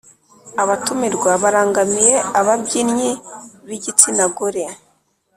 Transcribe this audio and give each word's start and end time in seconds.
abatumirwa 0.61 1.31
barangamiye 1.43 2.15
ababyinnyi 2.39 3.09
b’igitsina 3.67 4.25
gore 4.37 4.65